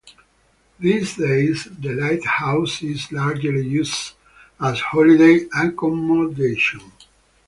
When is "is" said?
2.81-3.11